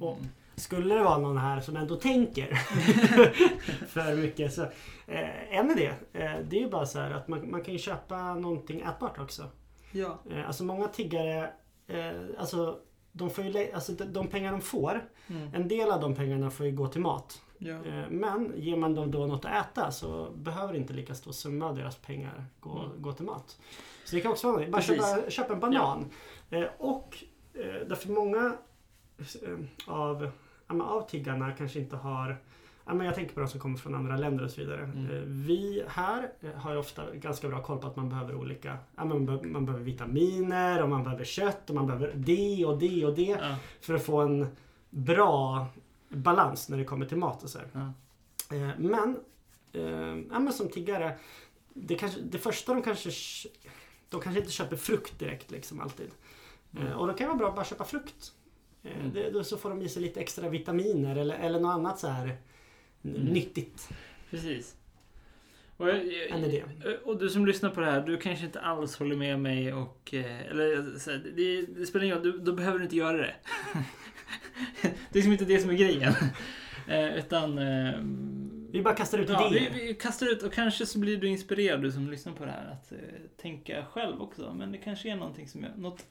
[0.00, 0.28] Och- Mm.
[0.56, 2.54] skulle det vara någon här som ändå tänker
[3.86, 4.62] för mycket så
[5.06, 5.86] eh, en idé.
[6.12, 9.18] Eh, det är ju bara så här att man, man kan ju köpa någonting ätbart
[9.18, 9.50] också.
[9.92, 10.18] Ja.
[10.30, 11.50] Eh, alltså många tiggare,
[11.86, 12.78] eh, alltså
[13.12, 15.54] de, får ju, alltså de, de pengar de får, Mm.
[15.54, 17.40] en del av de pengarna får ju gå till mat.
[17.58, 17.72] ja.
[17.86, 21.66] Eh, men ger man dem då något att äta så behöver inte lika stor summa
[21.66, 23.02] av deras pengar gå, Mm.
[23.02, 23.58] gå till mat.
[24.04, 26.10] Så det kan också vara Bara köpa, köpa en banan.
[26.50, 27.24] Eh, och
[27.88, 28.56] därför många
[29.18, 30.30] eh, av,
[30.66, 32.36] av tiggarna kanske inte har
[32.84, 34.82] men jag tänker på de som kommer från andra länder och så vidare.
[34.82, 35.10] Mm.
[35.10, 38.78] Eh, Vi här eh, har ju ofta ganska bra koll på att man behöver olika...
[38.96, 43.04] Man, be- man behöver vitaminer och man behöver kött och man behöver det och det
[43.06, 43.38] och det.
[43.40, 43.56] Ja.
[43.80, 44.46] För att få en
[44.90, 45.66] bra
[46.08, 47.68] balans när det kommer till mat och så här.
[47.72, 47.92] Ja.
[48.56, 49.16] Eh, Men,
[49.72, 51.18] eh, ja, men som tiggare,
[51.74, 53.10] det, kanske, det första de kanske...
[54.08, 56.10] De kanske inte köper frukt direkt liksom alltid.
[56.76, 56.86] Mm.
[56.86, 58.32] Eh, Och då kan det vara bra att bara köpa frukt.
[58.82, 59.12] Eh, Mm.
[59.14, 62.08] Det, då så får de i sig lite extra vitaminer eller, eller något annat så
[62.08, 62.36] här
[63.04, 63.20] Mm.
[63.22, 63.88] nyttigt.
[64.30, 64.76] Precis.
[65.76, 65.96] Och, jag,
[66.30, 66.62] En idé.
[67.04, 70.14] och du som lyssnar på det här, du kanske inte alls håller med mig och...
[70.14, 73.16] eh, Eller så här, det, det spelar ingen roll, du, då behöver du inte göra
[73.16, 73.34] det.
[74.82, 76.12] det är liksom inte det som är grejen.
[76.88, 77.58] Eh, utan...
[77.58, 77.94] eh,
[78.70, 79.70] Vi bara kastar ut Ja, vi, idéer.
[79.74, 82.70] vi kastar ut och kanske så blir du inspirerad du som lyssnar på det här
[82.72, 82.98] att eh,
[83.42, 84.54] tänka själv också.
[84.58, 86.06] Men det kanske är någonting som jag, något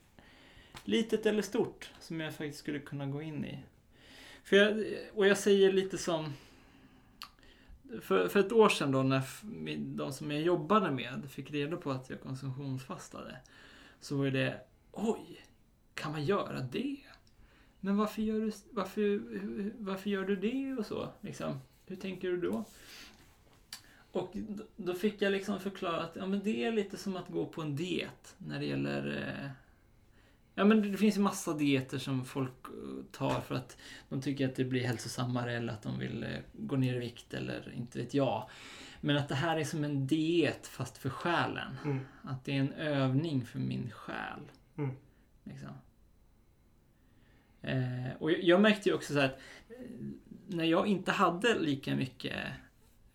[0.85, 3.59] litet eller stort som jag faktiskt skulle kunna gå in i.
[4.43, 6.33] För jag, och jag säger lite som...
[8.01, 9.23] För, för ett år sedan då när
[9.95, 13.37] de som jag jobbade med fick reda på att jag konsumtionsfastade.
[13.99, 15.45] Så var det, oj,
[15.93, 16.97] kan man göra det?
[17.79, 19.21] Men varför gör du, varför,
[19.77, 21.09] varför gör du det och så?
[21.21, 22.65] Liksom, hur tänker du då?
[24.11, 24.35] Och
[24.75, 27.61] då fick jag liksom förklara att ja, men det är lite som att gå på
[27.61, 29.51] en diet när det gäller eh,
[30.55, 33.77] Ja men det finns ju massa dieter som folk eh, tar för att
[34.09, 37.33] de tycker att det blir hälsosammare eller att de vill eh, gå ner i vikt
[37.33, 38.49] eller inte vet jag.
[39.01, 41.77] Men att det här är som en diet fast för själen.
[41.85, 41.99] Mm.
[42.23, 44.51] Att det är en övning för min själ.
[44.77, 44.95] Mm.
[45.43, 45.69] Liksom.
[47.61, 49.75] Eh, och jag, märkte ju också så här att eh,
[50.47, 52.37] när jag inte hade lika mycket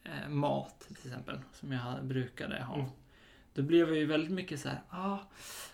[0.05, 2.75] eh, mat till exempel som jag brukade ha.
[2.75, 2.91] Mm.
[3.57, 5.19] Då blev jag ju väldigt mycket så här, ah,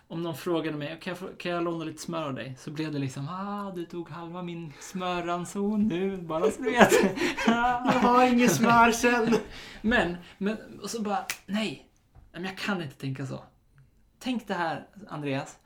[0.09, 2.55] om någon frågade mig, kan jag, få, kan jag låna lite smör av dig?
[2.59, 6.93] Så blev det liksom, ah, du tog halva min smörranson nu, bara så du vet.
[7.47, 7.53] Jag
[7.93, 9.35] har inget smör sen.
[9.81, 11.89] Men, men, och så bara, nej,
[12.33, 13.45] men jag kan inte tänka så.
[14.19, 15.59] Tänk det här, Andreas,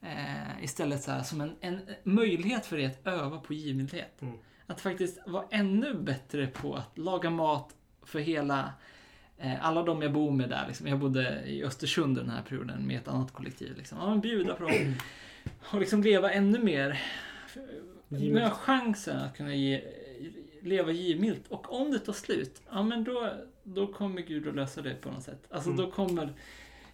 [0.00, 4.22] eh, istället så här, som en, en möjlighet för dig att öva på givmildhet.
[4.22, 4.34] Mm.
[4.66, 8.72] Att faktiskt vara ännu bättre på att laga mat för hela,
[9.60, 10.64] alla de jag bor med där.
[10.66, 10.86] Liksom.
[10.86, 13.76] Jag bodde i Östersund den här perioden med ett annat kollektiv.
[13.76, 13.98] Liksom.
[13.98, 14.94] Ja, men bjuda på dem.
[15.60, 17.00] Och liksom leva ännu mer.
[18.08, 19.84] Med chansen att kunna ge,
[20.62, 21.48] leva givmilt.
[21.48, 25.10] Och om det tar slut, ja men då, då kommer Gud att lösa det på
[25.10, 25.46] något sätt.
[25.50, 25.84] Alltså Mm.
[25.84, 26.32] då kommer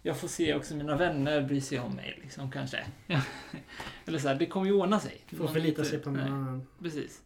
[0.01, 2.85] jag få se också mina vänner bry sig om mig, liksom kanske.
[4.05, 5.21] Eller så här, det kommer ju ordna sig.
[5.37, 6.67] Får förlita sig på någon annan.
[6.81, 7.21] Precis.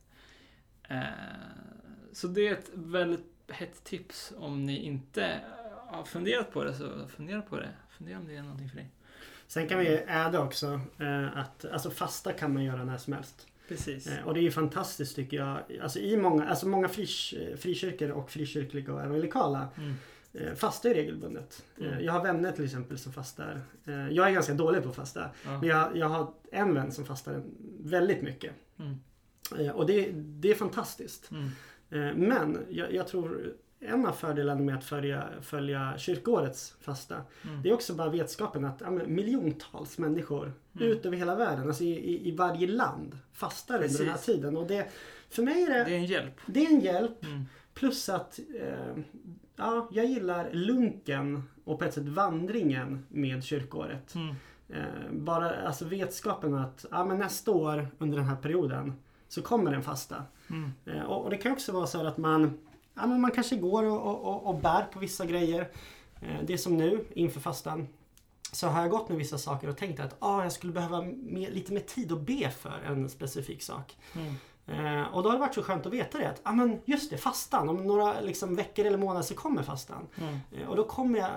[0.89, 1.01] Eh,
[2.11, 5.39] så det är ett väldigt hett tips om ni inte
[5.87, 7.69] har funderat på det, så fundera på det.
[7.89, 8.89] Fundera om det är någonting för dig.
[9.47, 13.47] Sen kan vi äda också eh, att alltså fasta kan man göra när som helst.
[13.67, 14.07] Precis.
[14.07, 15.59] Eh, och det är ju fantastiskt tycker jag.
[15.81, 16.89] Alltså i många, alltså många
[17.57, 19.93] frikyrkor och frikyrkliga och evangelikala Mm.
[20.33, 21.63] eh, fastar ju regelbundet.
[21.79, 22.03] Mm.
[22.05, 23.61] jag har vänner till exempel som fastar.
[24.11, 25.29] Jag är ganska dålig på att fasta.
[25.45, 25.59] Ja.
[25.59, 27.43] Men jag, jag har en vän som fastar
[27.79, 28.53] väldigt mycket.
[28.79, 28.99] Mm.
[29.75, 31.31] Och det, det är fantastiskt.
[31.31, 31.49] Mm.
[31.93, 37.61] Eh, men jag, jag tror en av fördelarna med att följa, följa kyrkårets fasta Mm.
[37.61, 40.87] det är också bara vetskapen att ja, men miljontals människor Mm.
[40.89, 44.25] ut över hela världen, alltså i, i, i varje land, fastar under den här Precis.
[44.35, 44.57] tiden.
[44.57, 44.87] Och det,
[45.29, 46.33] för mig är det, Det är en hjälp.
[46.45, 47.23] det är en hjälp.
[47.25, 47.43] Mm.
[47.73, 49.03] Plus att eh,
[49.55, 54.15] ja, jag gillar lunken och på ett sätt vandringen med kyrkåret.
[54.15, 54.35] Mm.
[54.69, 58.93] Eh, bara alltså vetskapen att ja, men nästa år under den här perioden
[59.33, 60.23] så kommer den fasta.
[60.49, 60.71] Mm.
[60.85, 62.59] Eh, och, och det kan också vara så att man,
[62.93, 65.69] ja, men man kanske går och, och, och, bär på vissa grejer.
[66.21, 67.87] Eh, det är som nu inför fastan.
[68.51, 71.51] Så har jag gått med vissa saker och tänkt att ah, jag skulle behöva mer,
[71.51, 73.97] lite mer tid att be för en specifik sak.
[74.15, 74.35] Mm.
[74.67, 76.29] Eh, och då har det varit så skönt att veta det.
[76.29, 77.69] Att, ah, men just det, fastan.
[77.69, 80.07] Om några liksom, veckor eller månader så kommer fastan.
[80.15, 80.39] Mm.
[80.51, 81.31] Eh, och då kommer jag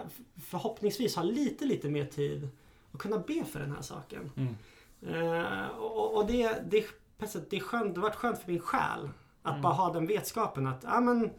[0.45, 2.49] förhoppningsvis ha lite, lite mer tid
[2.93, 4.31] att kunna be för den här saken.
[4.37, 4.55] Mm.
[5.03, 6.85] Eh, och och det, det,
[7.19, 9.09] på ett sätt, det, är skönt, det har varit skönt för min själ
[9.43, 9.63] att Mm.
[9.63, 11.31] bara ha den vetskapen att, ja men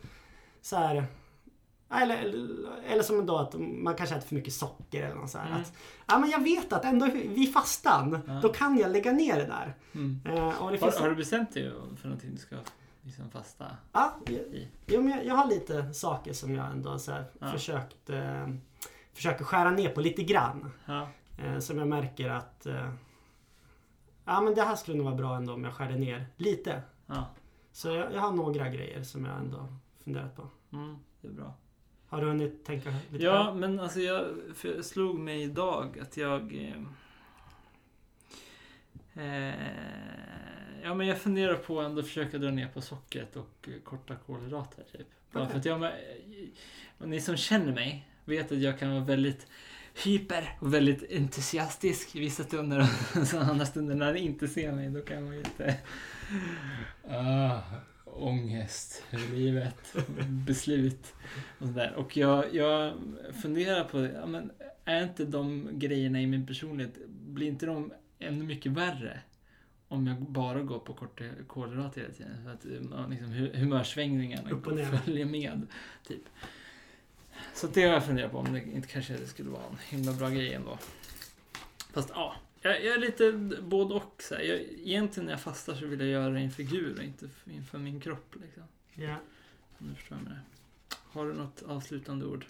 [0.62, 1.06] så här,
[1.94, 2.48] eller, eller,
[2.88, 5.48] eller som då att man kanske äter för mycket socker eller något så här.
[5.50, 5.62] Mm.
[5.62, 5.74] Att,
[6.08, 8.34] ja men jag vet att ändå vid fastan, Ja.
[8.42, 9.76] då kan jag lägga ner det där.
[9.96, 10.22] Mm.
[10.26, 12.56] Eh, och det Har, finns, har du bestämt dig för någonting du ska
[13.02, 14.68] liksom fasta ja, jag, i?
[14.88, 17.52] jo, men jag, jag har lite saker som jag ändå så här, Ja.
[17.52, 18.48] försökt eh,
[19.14, 20.72] försöker skära ner på lite grann.
[20.86, 21.08] Ja.
[21.38, 22.90] Eh, som jag märker att eh,
[24.28, 26.82] Ja men det här skulle nog vara bra ändå om jag skärde ner lite.
[27.06, 27.28] ja.
[27.72, 29.68] Så jag, jag har några grejer som jag ändå
[30.04, 30.48] funderat på.
[30.72, 31.54] Mm, det är bra.
[32.08, 33.24] Har du hunnit tänka lite?
[33.24, 33.58] Ja, själv?
[33.58, 34.26] men alltså jag
[34.86, 36.56] slog mig idag att jag...
[39.14, 39.54] Eh, eh,
[40.84, 44.16] ja, men jag funderar på att ändå försöka dra ner på sockret och eh, korta
[44.16, 44.84] kolhydrater.
[44.92, 45.08] Typ.
[45.32, 45.52] Bara Okej.
[45.52, 45.80] för att jag...
[45.80, 45.92] men,
[47.00, 49.48] eh, ni som känner mig vet att jag kan vara väldigt
[50.04, 52.80] hyper och väldigt entusiastisk i vissa stunder.
[52.80, 55.76] Och så andra stunder när ni inte ser mig, då kan jag vara lite...
[57.10, 57.62] Ah,
[58.06, 59.96] ångest över livet,
[60.28, 61.14] beslut
[61.60, 61.94] och sådär.
[61.96, 62.94] Och jag, jag
[63.42, 64.52] funderar på, ja, men
[64.86, 69.20] är inte de grejerna i min personlighet, blir inte de ännu mycket värre?
[69.88, 72.44] Om jag bara går på korta kolhydrater hela tiden.
[72.44, 74.50] Så att man liksom, hu- humörsvängningarna
[75.06, 75.68] följer med.
[76.08, 76.22] Typ.
[77.54, 80.30] Så det har jag funderat på, om det inte kanske skulle vara en himla bra
[80.30, 80.78] grej ändå.
[81.94, 84.22] Fast ja, jag, jag är lite både och.
[84.22, 84.42] Så här.
[84.42, 87.78] Jag, egentligen när jag fastar så vill jag göra det inför Gud och inte inför
[87.78, 88.36] min kropp.
[88.42, 88.64] Liksom.
[88.94, 89.16] Ja.
[89.80, 90.42] Om du förstår jag menar.
[91.12, 92.46] Har du något avslutande ord?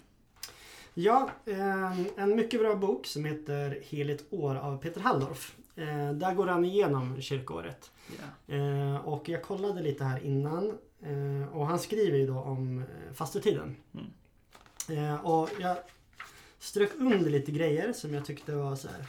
[0.94, 5.56] Ja, eh, en mycket bra bok som heter Heligt år av Peter Halldorf.
[5.76, 7.90] Eh, där går han igenom kyrkåret.
[8.18, 8.54] Ja.
[8.54, 10.78] Eh, och jag kollade lite här innan.
[11.02, 13.76] Eh, och han skriver ju då om eh, fastetiden.
[13.94, 14.06] Mm.
[14.88, 15.76] Eh, och jag
[16.58, 19.06] strök under lite grejer som jag tyckte var så här.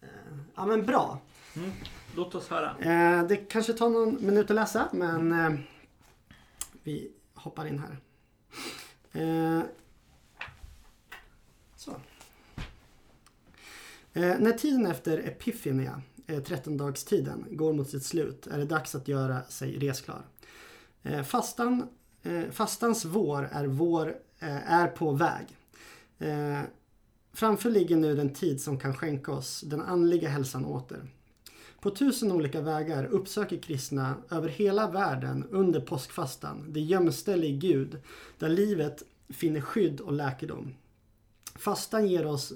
[0.00, 1.20] Eh, ja men bra.
[1.56, 1.70] Mm.
[2.16, 2.76] Låt oss höra.
[2.78, 5.60] Eh, det kanske tar någon minut att läsa men eh,
[6.82, 7.98] vi hoppar in här.
[9.12, 9.62] Eh,
[11.76, 11.90] så.
[14.12, 19.08] Eh, när tiden efter Epifania, eh, 13-dagstiden, går mot sitt slut är det dags att
[19.08, 20.22] göra sig resklar.
[21.24, 21.88] Fastan,
[22.50, 24.14] fastans vår är, vår,
[24.48, 25.46] är på väg.
[26.18, 26.60] Eh,
[27.32, 31.06] framför ligger nu den tid som kan skänka oss den andliga hälsan åter.
[31.80, 38.02] På tusen olika vägar uppsöker kristna över hela världen under påskfastan det gömställe i Gud
[38.38, 40.74] där livet finner skydd och läkedom.
[41.54, 42.52] Fastan ger oss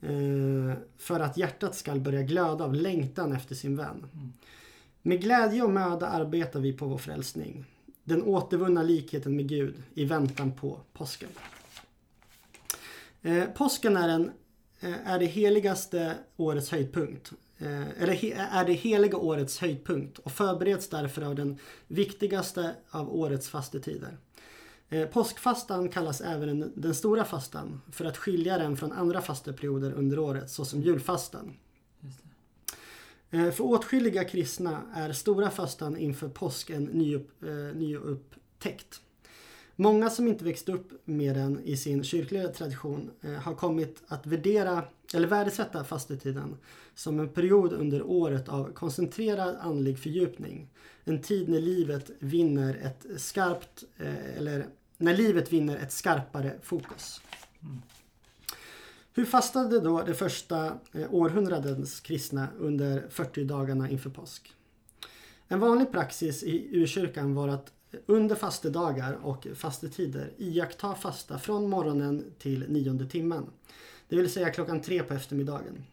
[0.00, 4.06] eh, för att hjärtat ska börja glöda av längtan efter sin vän.
[5.02, 7.64] Med glädje och möda arbetar vi på vår frälsning.
[8.06, 11.28] Den återvunna likheten med Gud i väntan på påsken.
[13.22, 14.30] Eh, påsken är, en,
[14.80, 17.32] eh, är det heligaste årets höjdpunkt.
[17.58, 23.16] Eh, eller he, är det heliga årets höjdpunkt och förbereds därför av den viktigaste av
[23.16, 24.16] årets fastetider.
[24.88, 29.92] Eh, påskfastan kallas även den, den stora fastan för att skilja den från andra fasteperioder
[29.92, 31.56] under året såsom julfastan.
[33.30, 39.00] Eh, för åtskilliga kristna är stora fastan inför påsk en nyupp, eh, nyupptäckt.
[39.78, 44.26] Många som inte växt upp med den i sin kyrkliga tradition eh, har kommit att
[44.26, 44.84] värdera
[45.14, 46.56] eller värdesätta fastetiden
[46.94, 50.68] som en period under året av koncentrerad andlig fördjupning.
[51.04, 57.20] En tid när livet vinner ett skarpt eh, eller när livet vinner ett skarpare fokus.
[57.62, 57.82] Mm.
[59.16, 64.54] Hur fastade då de första eh, århundradens kristna under 40 dagarna inför påsk?
[65.48, 67.72] En vanlig praxis i urkyrkan var att
[68.06, 73.46] under fastedagar och fastetider iaktta fasta från morgonen till nionde timmen.
[74.08, 75.84] Det vill säga klockan tre på eftermiddagen.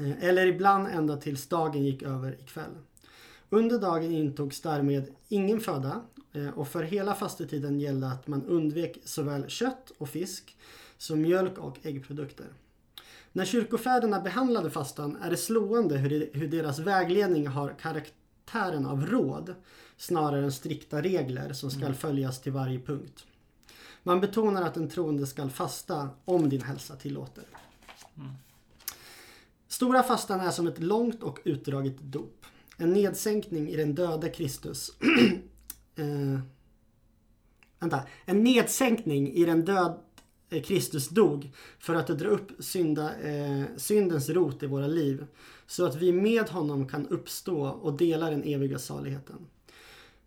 [0.00, 2.74] Eh, eller ibland ända tills dagen gick över i kväll.
[3.50, 6.02] Under dagen intogs därmed ingen föda
[6.32, 10.56] eh, och för hela fastetiden gällde att man undvek såväl kött och fisk
[10.98, 12.46] som mjölk och äggprodukter.
[13.32, 19.54] När kyrkofäderna behandlade fastan är det slående hur, deras vägledning har karaktären av råd
[19.96, 23.26] snarare än strikta regler som ska följas till varje punkt.
[24.02, 27.44] Man betonar att en troende ska fasta om din hälsa tillåter.
[29.68, 32.44] Stora fastan är som ett långt och utdraget dop.
[32.76, 34.90] En nedsänkning i den döde Kristus.
[35.96, 36.40] eh,
[37.78, 38.02] vänta.
[38.24, 39.98] En nedsänkning i den död
[40.50, 45.26] Eh, Kristus dog för att dra upp synda, eh, syndens rot i våra liv.
[45.66, 49.46] Så att vi med honom kan uppstå och dela den eviga saligheten.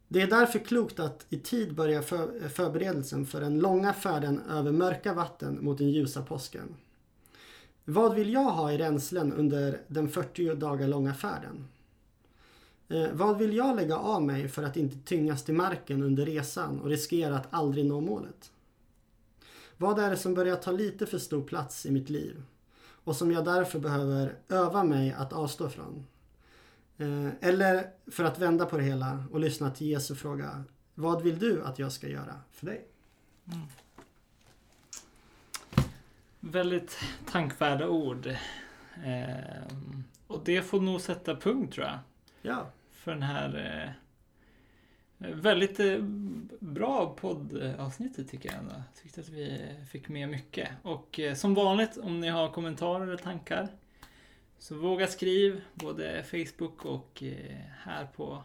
[0.07, 4.41] Det är därför klokt att i tid börja för, eh, förberedelsen för den långa färden
[4.49, 6.75] över mörka vatten mot den ljusa påsken.
[7.85, 11.67] Vad vill jag ha i ränslen under den 40 dagar långa färden?
[12.89, 16.79] Eh, vad vill jag lägga av mig för att inte tyngas till marken under resan
[16.79, 18.51] och riskera att aldrig nå målet?
[19.81, 22.43] Vad är det som börjar ta lite för stor plats i mitt liv
[23.03, 26.05] och som jag därför behöver öva mig att avstå från?
[26.97, 30.63] Eh, eller för att vända på det hela och lyssna till Jesu fråga.
[30.95, 32.87] Vad vill du att jag ska göra för dig?
[36.39, 36.97] Väldigt
[37.31, 38.35] tankvärda ord.
[39.03, 41.99] Ehm, och det får nog sätta punkt tror jag.
[42.41, 43.91] Ja, För den här eh,
[45.21, 45.97] väldigt eh,
[46.59, 48.75] bra poddavsnittet tycker jag ändå.
[49.01, 50.69] Tyckte att vi fick med mycket.
[50.81, 53.67] Och eh, som vanligt om ni har kommentarer eller tankar
[54.61, 58.43] så våga skriv både Facebook och eh, här på,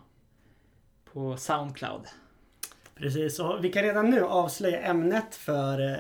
[1.12, 2.02] på Soundcloud
[2.98, 3.38] precis.
[3.38, 5.96] Och vi kan redan nu avslöja ämnet för eh,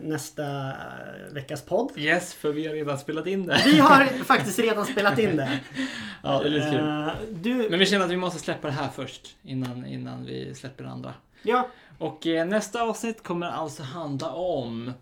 [0.00, 1.92] nästa eh, veckas podd.
[1.96, 3.62] Yes, för vi har redan spelat in det.
[3.64, 5.60] Vi har faktiskt redan spelat in det.
[6.22, 6.78] Ja, det är lite kul.
[6.78, 10.54] Eh, Du, Men vi känner att vi måste släppa det här först innan, innan vi
[10.54, 11.14] släpper det andra.
[11.42, 14.92] ja, Och eh, nästa avsnitt kommer alltså handla om...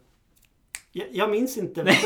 [0.92, 1.82] jag, jag minns inte.
[1.84, 1.98] Nej,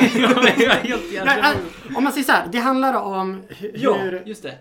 [0.85, 1.55] jag Nej,
[1.97, 4.59] om man säger så här, det handlar om hu- Ja, hur just det.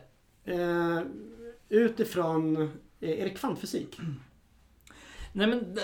[0.53, 1.01] eh,
[1.69, 2.71] utifrån,
[3.01, 3.97] är det kvantfysik?
[5.33, 5.77] Nej, men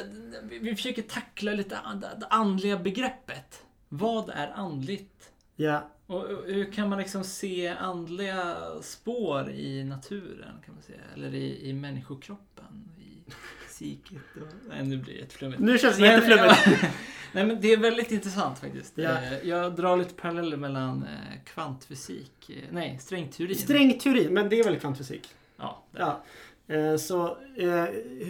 [0.43, 1.79] vi- försöker tackla lite
[2.19, 3.63] det andliga begreppet.
[3.89, 5.31] Vad är andligt?
[5.55, 10.53] Ja, Och hur kan man liksom se andliga spår i naturen?
[10.65, 12.89] kan man säga Eller i, i människokroppen?
[12.99, 14.47] I kvantfysiket och...
[14.69, 15.59] Nej, nu blir det jätteflummigt.
[15.61, 16.83] Nu känns det Men- jätteflummigt.
[17.31, 18.93] Nej men det är väldigt intressant faktiskt.
[18.97, 19.21] Ja.
[19.21, 23.55] Eh, Jag drar lite paralleller mellan eh, kvantfysik, eh, nej strängteorin.
[23.55, 25.27] Strängteori, men det är väl kvantfysik?
[25.57, 26.23] Ja, det- Ja.
[26.67, 27.83] Eh, Så eh,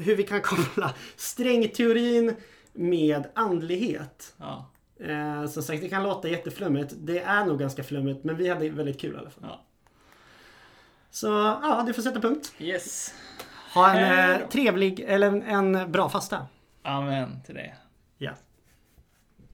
[0.05, 2.35] hur vi kan koppla strängteorin
[2.73, 4.33] med andlighet.
[4.37, 4.69] ja,
[4.99, 6.93] Eh, som sagt, det kan låta jätteflummigt.
[6.97, 9.43] Det är nog ganska flummigt, men vi hade väldigt kul i alla fall.
[9.49, 9.61] ja.
[11.11, 11.27] Så
[11.63, 12.53] ja, du får sätta punkt.
[12.59, 13.13] Yes.
[13.73, 16.47] Ha en trevlig, eller en, en bra fasta.
[16.83, 17.73] Amen till det.